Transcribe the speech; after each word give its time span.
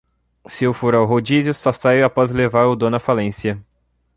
Se 0.47 0.63
eu 0.65 0.73
for 0.73 0.95
ao 0.95 1.05
rodízio, 1.05 1.53
só 1.53 1.71
saio 1.71 2.03
após 2.03 2.31
levar 2.31 2.65
o 2.65 2.75
dono 2.75 2.95
à 2.95 2.99
falência 2.99 3.63